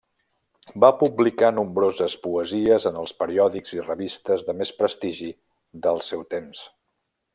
Va 0.83 0.87
publicar 1.01 1.51
nombroses 1.57 2.15
poesies 2.23 2.89
en 2.91 2.97
els 3.01 3.13
periòdics 3.19 3.75
i 3.77 3.85
revistes 3.85 4.47
de 4.49 4.57
més 4.63 4.73
prestigi 4.81 5.31
del 5.85 6.03
seu 6.09 6.25
temps. 6.37 6.65